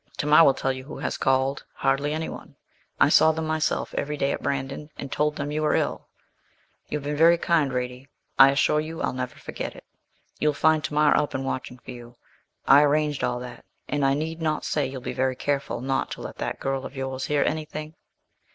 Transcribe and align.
Tamar 0.17 0.43
will 0.43 0.55
tell 0.55 0.71
you 0.73 0.85
who 0.85 0.97
has 0.97 1.15
called 1.15 1.63
hardly 1.75 2.11
anyone 2.11 2.55
I 2.99 3.09
saw 3.09 3.31
them 3.31 3.45
myself 3.45 3.93
every 3.93 4.17
day 4.17 4.31
at 4.31 4.41
Brandon, 4.41 4.89
and 4.97 5.11
told 5.11 5.35
them 5.35 5.51
you 5.51 5.61
were 5.61 5.75
ill. 5.75 6.07
You've 6.89 7.03
been 7.03 7.15
very 7.15 7.37
kind, 7.37 7.71
Radie; 7.71 8.07
I 8.39 8.49
assure 8.49 8.79
you 8.79 9.03
I'll 9.03 9.13
never 9.13 9.35
forget 9.35 9.75
it. 9.75 9.83
You'll 10.39 10.53
find 10.55 10.83
Tamar 10.83 11.15
up 11.15 11.35
and 11.35 11.45
watching 11.45 11.77
for 11.77 11.91
you 11.91 12.15
I 12.65 12.81
arranged 12.81 13.23
all 13.23 13.39
that; 13.41 13.63
and 13.87 14.03
I 14.03 14.15
need 14.15 14.41
not 14.41 14.65
say 14.65 14.87
you'll 14.87 15.01
be 15.01 15.13
very 15.13 15.35
careful 15.35 15.81
not 15.81 16.09
to 16.13 16.21
let 16.21 16.39
that 16.39 16.59
girl 16.59 16.83
of 16.83 16.95
yours 16.95 17.25
hear 17.27 17.43
anything. 17.43 17.93